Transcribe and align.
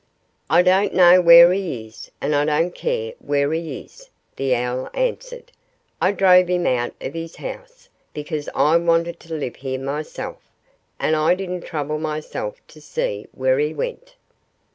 "I 0.49 0.63
don't 0.63 0.95
know 0.95 1.21
where 1.21 1.53
he 1.53 1.85
is, 1.85 2.09
and 2.19 2.33
I 2.35 2.43
don't 2.43 2.73
care 2.73 3.13
where 3.19 3.53
he 3.53 3.81
is," 3.81 4.09
the 4.35 4.55
owl 4.55 4.89
answered. 4.95 5.51
"I 6.01 6.11
drove 6.11 6.47
him 6.47 6.65
out 6.65 6.93
of 6.99 7.13
this 7.13 7.35
house 7.35 7.87
because 8.11 8.49
I 8.55 8.77
wanted 8.77 9.19
to 9.19 9.35
live 9.35 9.57
here 9.57 9.77
myself. 9.79 10.41
And 10.99 11.15
I 11.15 11.35
didn't 11.35 11.65
trouble 11.65 11.99
myself 11.99 12.59
to 12.69 12.81
see 12.81 13.27
where 13.31 13.59
he 13.59 13.75
went." 13.75 14.15